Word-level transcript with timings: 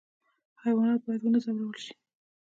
حیوانات 0.63 1.01
باید 1.05 1.21
ونه 1.23 1.39
ځورول 1.45 1.77
شي 1.83 1.93